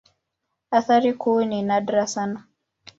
[0.71, 2.43] Athari kuu ni nadra sana.